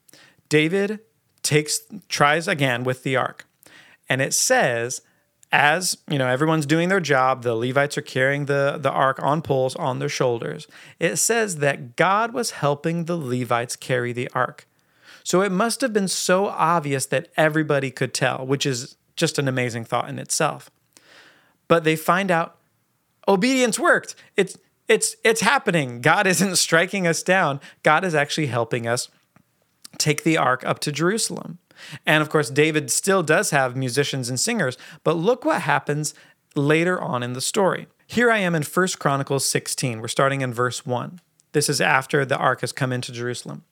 David 0.49 1.01
takes 1.43 1.81
tries 2.09 2.47
again 2.47 2.85
with 2.85 3.03
the 3.03 3.17
ark. 3.17 3.47
And 4.09 4.21
it 4.21 4.35
says 4.35 5.03
as 5.53 5.99
you 6.09 6.19
know 6.19 6.27
everyone's 6.27 6.67
doing 6.67 6.89
their 6.89 7.01
job 7.01 7.43
the 7.43 7.55
levites 7.55 7.99
are 7.99 8.03
carrying 8.03 8.47
the, 8.47 8.79
the 8.81 8.91
ark 8.91 9.23
on 9.23 9.43
poles 9.43 9.77
on 9.77 9.99
their 9.99 10.09
shoulders 10.09 10.67
it 10.99 11.17
says 11.17 11.57
that 11.57 11.95
god 11.95 12.33
was 12.33 12.53
helping 12.53 13.05
the 13.05 13.17
levites 13.17 13.77
carry 13.77 14.13
the 14.13 14.29
ark 14.35 14.67
so 15.23 15.43
it 15.43 15.53
must 15.53 15.83
have 15.83 15.93
been 15.93 16.09
so 16.09 16.47
obvious 16.47 17.07
that 17.07 17.29
everybody 17.37 17.91
could 17.91 18.15
tell 18.15 18.47
which 18.47 18.65
is 18.65 18.97
just 19.15 19.39
an 19.39 19.47
amazing 19.47 19.85
thought 19.85 20.09
in 20.09 20.19
itself 20.19 20.71
but 21.69 21.85
they 21.85 21.97
find 21.97 22.31
out 22.31 22.57
obedience 23.29 23.79
worked 23.79 24.15
it's 24.37 24.57
it's 24.93 25.17
it's 25.25 25.41
happening 25.41 26.01
god 26.01 26.27
isn't 26.27 26.57
striking 26.57 27.07
us 27.07 27.23
down 27.23 27.61
god 27.83 28.05
is 28.05 28.15
actually 28.15 28.47
helping 28.47 28.87
us 28.87 29.09
take 29.99 30.23
the 30.23 30.37
ark 30.37 30.63
up 30.65 30.79
to 30.79 30.93
jerusalem 30.93 31.59
and 32.07 32.23
of 32.23 32.29
course, 32.29 32.51
David 32.51 32.91
still 32.91 33.23
does 33.23 33.51
have 33.51 33.77
musicians 33.77 34.29
and 34.29 34.39
singers, 34.39 34.77
but 35.05 35.17
look 35.17 35.45
what 35.45 35.63
happens 35.63 36.15
later 36.55 37.01
on 37.01 37.23
in 37.23 37.33
the 37.33 37.41
story. 37.41 37.87
Here 38.07 38.31
I 38.31 38.39
am 38.39 38.55
in 38.55 38.63
1 38.63 38.89
Chronicles 38.99 39.47
16. 39.47 40.01
We're 40.01 40.09
starting 40.09 40.43
in 40.43 40.53
verse 40.53 40.85
1. 40.85 41.21
This 41.53 41.69
is 41.69 41.81
after 41.81 42.25
the 42.25 42.37
ark 42.37 42.61
has 42.61 42.73
come 42.73 42.93
into 42.93 43.13
Jerusalem. 43.13 43.65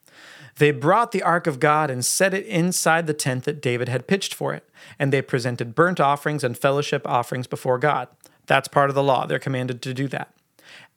They 0.57 0.71
brought 0.71 1.11
the 1.11 1.23
ark 1.23 1.47
of 1.47 1.59
God 1.59 1.89
and 1.89 2.03
set 2.03 2.33
it 2.33 2.45
inside 2.45 3.07
the 3.07 3.13
tent 3.13 3.45
that 3.45 3.61
David 3.61 3.87
had 3.87 4.07
pitched 4.07 4.33
for 4.33 4.53
it, 4.53 4.67
and 4.99 5.11
they 5.11 5.21
presented 5.21 5.75
burnt 5.75 5.99
offerings 5.99 6.43
and 6.43 6.57
fellowship 6.57 7.07
offerings 7.07 7.47
before 7.47 7.77
God. 7.77 8.09
That's 8.47 8.67
part 8.67 8.89
of 8.89 8.95
the 8.95 9.03
law. 9.03 9.25
They're 9.25 9.39
commanded 9.39 9.81
to 9.83 9.93
do 9.93 10.07
that. 10.09 10.33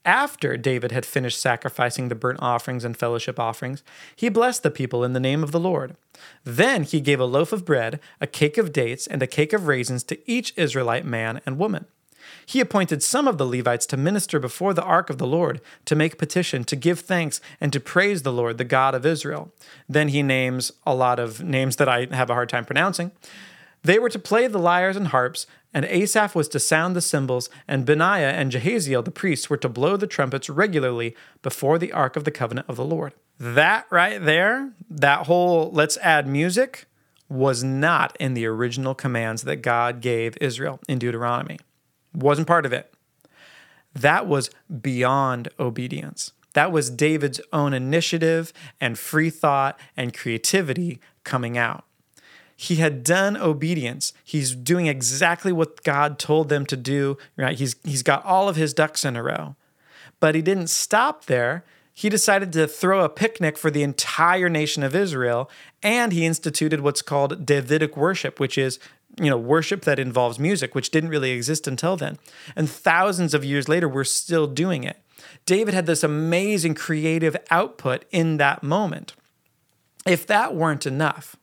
After 0.05 0.59
David 0.59 0.93
had 0.93 1.07
finished 1.07 1.41
sacrificing 1.41 2.09
the 2.09 2.15
burnt 2.15 2.41
offerings 2.43 2.85
and 2.85 2.97
fellowship 2.97 3.41
offerings, 3.41 3.83
he 4.15 4.29
blessed 4.29 4.63
the 4.63 4.71
people 4.71 5.03
in 5.03 5.15
the 5.15 5.21
name 5.21 5.43
of 5.43 5.51
the 5.51 5.61
Lord. 5.61 5.97
Then 6.45 6.83
he 6.83 7.01
gave 7.01 7.21
a 7.21 7.25
loaf 7.25 7.53
of 7.53 7.65
bread, 7.65 8.01
a 8.21 8.27
cake 8.27 8.59
of 8.59 8.73
dates, 8.73 9.07
and 9.07 9.23
a 9.23 9.27
cake 9.27 9.55
of 9.55 9.67
raisins 9.67 10.03
to 10.05 10.31
each 10.31 10.53
Israelite 10.57 11.07
man 11.07 11.41
and 11.47 11.59
woman. 11.59 11.87
He 12.47 12.61
appointed 12.61 13.03
some 13.03 13.27
of 13.27 13.39
the 13.39 13.47
Levites 13.47 13.87
to 13.87 13.97
minister 13.97 14.39
before 14.39 14.75
the 14.75 14.83
ark 14.83 15.09
of 15.09 15.19
the 15.19 15.27
Lord, 15.27 15.61
to 15.87 15.95
make 15.95 16.19
petition, 16.19 16.65
to 16.65 16.77
give 16.77 17.01
thanks, 17.01 17.41
and 17.61 17.73
to 17.73 17.81
praise 17.81 18.23
the 18.23 18.33
Lord, 18.33 18.59
the 18.59 18.65
God 18.65 18.95
of 18.95 19.07
Israel. 19.07 19.53
Then 19.89 20.09
he 20.09 20.23
names 20.23 20.73
a 20.87 20.95
lot 20.95 21.19
of 21.19 21.43
names 21.43 21.77
that 21.77 21.89
I 21.89 22.07
have 22.11 22.31
a 22.31 22.35
hard 22.35 22.49
time 22.49 22.65
pronouncing. 22.65 23.13
They 23.85 23.99
were 23.99 24.09
to 24.09 24.19
play 24.19 24.47
the 24.47 24.59
lyres 24.59 24.97
and 24.97 25.09
harps, 25.09 25.47
and 25.75 25.85
Asaph 25.85 26.35
was 26.35 26.49
to 26.49 26.59
sound 26.59 26.97
the 26.97 27.03
cymbals, 27.03 27.51
and 27.69 27.85
Benaiah 27.85 28.33
and 28.33 28.51
Jahaziel 28.51 29.05
the 29.05 29.11
priests 29.11 29.51
were 29.51 29.59
to 29.59 29.69
blow 29.69 29.97
the 29.99 30.07
trumpets 30.07 30.49
regularly 30.49 31.15
before 31.43 31.79
the 31.79 31.93
ark 31.93 32.17
of 32.17 32.25
the 32.25 32.31
covenant 32.31 32.69
of 32.69 32.77
the 32.77 32.85
Lord. 32.85 33.13
That 33.39 33.87
right 33.91 34.25
there, 34.25 34.73
that 34.89 35.27
whole 35.27 35.71
let's 35.71 35.99
add 35.99 36.27
music, 36.27 36.87
was 37.29 37.63
not 37.63 38.17
in 38.19 38.35
the 38.35 38.47
original 38.47 38.95
commands 38.95 39.43
that 39.43 39.57
God 39.57 40.01
gave 40.01 40.37
Israel 40.41 40.81
in 40.89 40.99
Deuteronomy. 40.99 41.59
Wasn't 42.15 42.47
part 42.47 42.65
of 42.65 42.73
it. 42.73 42.95
That 43.93 44.27
was 44.27 44.51
beyond 44.81 45.49
obedience. 45.61 46.33
That 46.55 46.73
was 46.73 46.89
David's 46.89 47.41
own 47.53 47.75
initiative 47.75 48.53
and 48.81 48.99
free 48.99 49.31
thought 49.31 49.79
and 49.97 50.15
creativity 50.15 51.01
coming 51.25 51.59
out. 51.59 51.85
He 52.65 52.77
had 52.77 53.05
done 53.05 53.37
obedience. 53.37 54.15
He's 54.25 54.55
doing 54.55 54.87
exactly 54.87 55.53
what 55.53 55.83
God 55.83 56.19
told 56.19 56.49
them 56.49 56.65
to 56.67 56.79
do. 56.79 57.19
Right? 57.37 57.59
He's 57.59 57.77
he's 57.85 58.03
got 58.03 58.25
all 58.25 58.49
of 58.49 58.57
his 58.57 58.73
ducks 58.73 59.05
in 59.05 59.17
a 59.17 59.23
row. 59.23 59.55
But 60.19 60.35
he 60.35 60.41
didn't 60.41 60.69
stop 60.69 61.27
there. 61.27 61.65
He 61.93 62.09
decided 62.09 62.53
to 62.55 62.67
throw 62.67 63.05
a 63.05 63.11
picnic 63.11 63.59
for 63.59 63.71
the 63.71 63.83
entire 63.83 64.49
nation 64.49 64.83
of 64.83 64.95
Israel, 64.95 65.51
and 65.83 66.13
he 66.13 66.25
instituted 66.25 66.81
what's 66.81 67.03
called 67.03 67.45
Davidic 67.45 67.99
worship, 67.99 68.41
which 68.41 68.57
is 68.57 68.79
you 69.21 69.29
know 69.29 69.37
worship 69.37 69.83
that 69.83 69.99
involves 69.99 70.39
music, 70.39 70.75
which 70.75 70.91
didn't 70.91 71.11
really 71.11 71.33
exist 71.33 71.69
until 71.69 71.99
then. 71.99 72.19
And 72.57 72.71
thousands 72.71 73.35
of 73.35 73.45
years 73.45 73.69
later, 73.69 73.89
we're 73.91 74.05
still 74.05 74.47
doing 74.47 74.85
it. 74.85 74.97
David 75.45 75.75
had 75.75 75.85
this 75.85 76.03
amazing 76.03 76.75
creative 76.75 77.37
output 77.51 78.07
in 78.11 78.39
that 78.39 78.63
moment. 78.63 79.15
If 80.07 80.27
that 80.27 80.55
weren't 80.55 80.87
enough, 80.87 81.37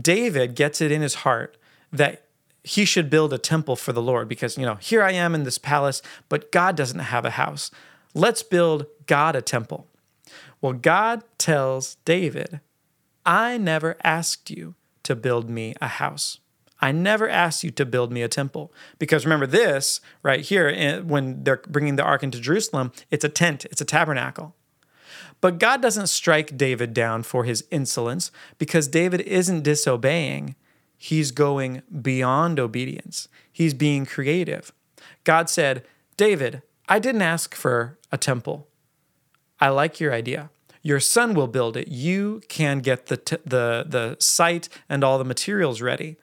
David 0.00 0.54
gets 0.54 0.80
it 0.80 0.92
in 0.92 1.02
his 1.02 1.16
heart 1.16 1.56
that 1.92 2.24
he 2.62 2.84
should 2.84 3.08
build 3.08 3.32
a 3.32 3.38
temple 3.38 3.76
for 3.76 3.92
the 3.92 4.02
Lord 4.02 4.28
because, 4.28 4.58
you 4.58 4.66
know, 4.66 4.74
here 4.74 5.02
I 5.02 5.12
am 5.12 5.34
in 5.34 5.44
this 5.44 5.58
palace, 5.58 6.02
but 6.28 6.52
God 6.52 6.76
doesn't 6.76 6.98
have 6.98 7.24
a 7.24 7.30
house. 7.30 7.70
Let's 8.14 8.42
build 8.42 8.86
God 9.06 9.36
a 9.36 9.42
temple. 9.42 9.86
Well, 10.60 10.72
God 10.72 11.22
tells 11.38 11.96
David, 12.04 12.60
I 13.24 13.58
never 13.58 13.96
asked 14.02 14.50
you 14.50 14.74
to 15.04 15.14
build 15.14 15.48
me 15.48 15.74
a 15.80 15.88
house. 15.88 16.40
I 16.80 16.92
never 16.92 17.28
asked 17.28 17.64
you 17.64 17.70
to 17.72 17.86
build 17.86 18.12
me 18.12 18.22
a 18.22 18.28
temple. 18.28 18.72
Because 18.98 19.24
remember 19.24 19.46
this 19.46 20.00
right 20.22 20.40
here, 20.40 20.68
eh, 20.68 20.98
when 21.00 21.44
they're 21.44 21.62
bringing 21.68 21.96
the 21.96 22.04
ark 22.04 22.22
into 22.22 22.40
Jerusalem, 22.40 22.92
it's 23.10 23.24
a 23.24 23.28
tent, 23.28 23.64
it's 23.66 23.80
a 23.80 23.84
tabernacle. 23.84 24.54
But 25.40 25.58
God 25.58 25.82
doesn't 25.82 26.08
strike 26.08 26.56
David 26.56 26.94
down 26.94 27.22
for 27.22 27.44
his 27.44 27.64
insolence 27.70 28.30
because 28.58 28.88
David 28.88 29.20
isn't 29.22 29.62
disobeying. 29.62 30.54
He's 30.96 31.30
going 31.30 31.82
beyond 32.02 32.58
obedience. 32.58 33.28
He's 33.52 33.74
being 33.74 34.04
creative. 34.04 34.72
God 35.24 35.48
said, 35.48 35.84
David, 36.16 36.62
I 36.88 36.98
didn't 36.98 37.22
ask 37.22 37.54
for 37.54 37.98
a 38.10 38.18
temple. 38.18 38.68
I 39.60 39.68
like 39.68 40.00
your 40.00 40.12
idea. 40.12 40.50
Your 40.82 41.00
son 41.00 41.34
will 41.34 41.48
build 41.48 41.76
it. 41.76 41.88
You 41.88 42.40
can 42.48 42.80
get 42.80 43.06
the, 43.06 43.16
t- 43.16 43.36
the, 43.44 43.84
the 43.86 44.16
site 44.18 44.68
and 44.88 45.04
all 45.04 45.18
the 45.18 45.24
materials 45.24 45.80
ready. 45.80 46.16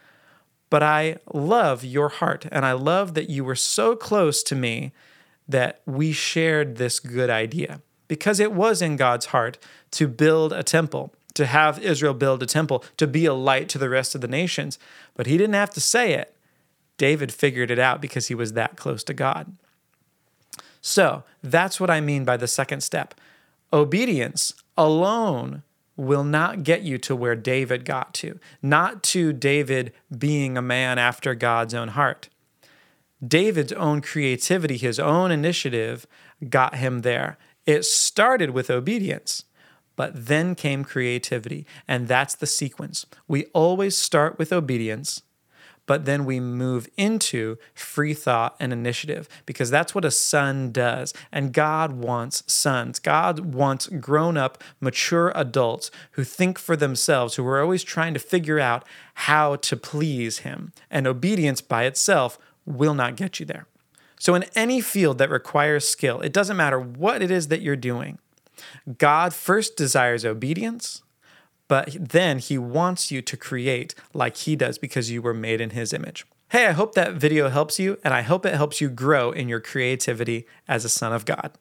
But 0.70 0.82
I 0.82 1.18
love 1.34 1.84
your 1.84 2.10
heart, 2.10 2.48
and 2.52 2.66
I 2.66 2.72
love 2.72 3.14
that 3.14 3.30
you 3.30 3.44
were 3.44 3.56
so 3.56 3.96
close 3.96 4.42
to 4.44 4.56
me 4.56 4.92
that 5.48 5.82
we 5.86 6.12
shared 6.12 6.78
this 6.78 7.00
good 7.00 7.30
idea 7.30 7.82
because 8.08 8.40
it 8.40 8.52
was 8.52 8.82
in 8.82 8.96
God's 8.96 9.28
heart 9.28 9.58
to 9.92 10.08
build 10.08 10.54
a 10.54 10.64
temple, 10.64 11.14
to 11.34 11.46
have 11.46 11.80
Israel 11.80 12.14
build 12.14 12.42
a 12.44 12.48
temple, 12.48 12.84
to 12.98 13.08
be 13.08 13.26
a 13.26 13.34
light 13.34 13.70
to 13.70 13.78
the 13.78 13.90
rest 13.90 14.16
of 14.16 14.22
the 14.22 14.28
nations. 14.28 14.80
But 15.16 15.28
he 15.28 15.38
didn't 15.38 15.56
have 15.56 15.72
to 15.72 15.82
say 15.82 16.14
it. 16.14 16.36
David 16.98 17.32
figured 17.32 17.72
it 17.72 17.80
out 17.80 18.02
because 18.02 18.28
he 18.28 18.36
was 18.36 18.54
that 18.54 18.78
close 18.78 19.04
to 19.04 19.14
God. 19.14 19.56
So 20.82 21.24
that's 21.42 21.80
what 21.80 21.90
I 21.90 22.00
mean 22.00 22.26
by 22.26 22.38
the 22.38 22.48
second 22.48 22.82
step. 22.82 23.16
Obedience 23.74 24.54
alone 24.78 25.64
will 25.98 26.24
not 26.24 26.64
get 26.64 26.84
you 26.84 26.98
to 27.00 27.16
where 27.16 27.36
David 27.36 27.86
got 27.86 28.14
to, 28.16 28.40
not 28.62 29.02
to 29.04 29.34
David 29.34 29.94
being 30.16 30.58
a 30.58 30.62
man 30.62 31.00
after 31.00 31.34
God's 31.34 31.74
own 31.74 31.90
heart. 31.90 32.30
David's 33.26 33.72
own 33.74 34.02
creativity, 34.02 34.78
his 34.78 35.00
own 35.00 35.32
initiative 35.32 36.06
got 36.50 36.76
him 36.76 37.02
there. 37.02 37.38
It 37.66 37.84
started 37.84 38.52
with 38.52 38.70
obedience, 38.70 39.44
but 39.96 40.28
then 40.28 40.56
came 40.56 40.84
creativity. 40.84 41.66
And 41.88 42.08
that's 42.08 42.36
the 42.36 42.48
sequence. 42.48 43.06
We 43.28 43.46
always 43.54 43.98
start 43.98 44.38
with 44.38 44.54
obedience, 44.54 45.24
but 45.88 46.06
then 46.06 46.26
we 46.26 46.40
move 46.40 46.88
into 46.98 47.58
free 47.74 48.14
thought 48.14 48.56
and 48.60 48.74
initiative 48.74 49.28
because 49.46 49.70
that's 49.70 49.94
what 49.94 50.06
a 50.06 50.12
son 50.12 50.72
does. 50.72 51.14
And 51.32 51.54
God 51.54 51.94
wants 51.94 52.44
sons. 52.52 53.00
God 53.00 53.54
wants 53.54 53.88
grown 53.88 54.38
up, 54.38 54.64
mature 54.80 55.32
adults 55.36 55.92
who 56.12 56.24
think 56.24 56.58
for 56.58 56.76
themselves, 56.76 57.36
who 57.36 57.46
are 57.48 57.62
always 57.62 57.84
trying 57.84 58.14
to 58.16 58.20
figure 58.20 58.60
out 58.60 58.86
how 59.14 59.58
to 59.58 59.78
please 59.78 60.40
Him. 60.40 60.74
And 60.90 61.06
obedience 61.06 61.62
by 61.62 61.86
itself 61.86 62.38
will 62.66 62.96
not 62.96 63.16
get 63.16 63.40
you 63.40 63.46
there. 63.46 63.68
So, 64.26 64.34
in 64.34 64.46
any 64.56 64.82
field 64.82 65.20
that 65.20 65.30
requires 65.30 65.88
skill, 65.88 66.20
it 66.20 66.34
doesn't 66.34 66.58
matter 66.58 66.80
what 66.80 67.22
it 67.22 67.30
is 67.30 67.50
that 67.50 67.62
you're 67.62 67.76
doing, 67.76 68.18
God 68.98 69.36
first 69.36 69.78
desires 69.78 70.26
obedience, 70.26 71.04
but 71.68 71.96
then 72.00 72.40
he 72.40 72.58
wants 72.58 73.12
you 73.12 73.22
to 73.22 73.38
create 73.38 73.94
like 74.16 74.36
he 74.38 74.56
does 74.56 74.80
because 74.80 75.12
you 75.12 75.22
were 75.22 75.36
made 75.36 75.62
in 75.62 75.70
his 75.70 75.94
image. 75.94 76.26
Hey, 76.50 76.66
I 76.66 76.72
hope 76.72 76.96
that 76.96 77.14
video 77.14 77.50
helps 77.50 77.78
you, 77.78 78.00
and 78.04 78.16
I 78.16 78.24
hope 78.24 78.48
it 78.48 78.56
helps 78.56 78.82
you 78.82 78.90
grow 78.90 79.30
in 79.30 79.48
your 79.48 79.60
creativity 79.60 80.48
as 80.68 80.84
a 80.84 80.90
son 80.90 81.14
of 81.14 81.26
God. 81.26 81.52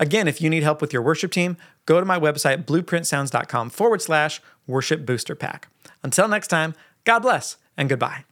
Again, 0.00 0.26
if 0.26 0.40
you 0.40 0.50
need 0.50 0.64
help 0.64 0.80
with 0.80 0.92
your 0.92 1.02
worship 1.02 1.30
team, 1.30 1.58
go 1.86 2.00
to 2.00 2.04
my 2.04 2.18
website, 2.18 2.64
blueprintsounds.com 2.64 3.70
forward 3.70 4.02
slash 4.02 4.42
worship 4.66 5.06
booster 5.06 5.36
pack. 5.36 5.68
Until 6.02 6.26
next 6.26 6.48
time, 6.48 6.74
God 7.04 7.20
bless 7.20 7.56
and 7.76 7.88
goodbye. 7.88 8.24